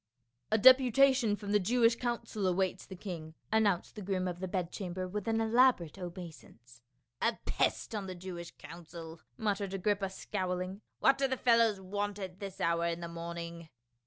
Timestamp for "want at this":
11.79-12.59